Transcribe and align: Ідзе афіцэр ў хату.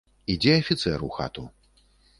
Ідзе 0.35 0.53
афіцэр 0.61 0.97
ў 0.97 1.09
хату. 1.19 1.43